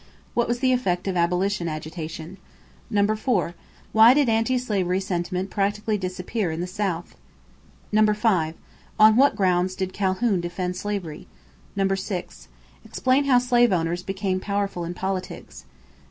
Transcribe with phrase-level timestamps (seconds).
[0.33, 2.37] What was the effect of abolition agitation?
[2.89, 3.53] 4.
[3.91, 7.15] Why did anti slavery sentiment practically disappear in the South?
[7.93, 8.55] 5.
[8.97, 11.27] On what grounds did Calhoun defend slavery?
[11.77, 12.47] 6.
[12.83, 15.57] Explain how slave owners became powerful in politics.
[15.65, 15.69] 7.